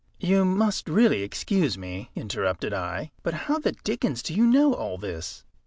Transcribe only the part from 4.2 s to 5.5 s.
do you know all this?"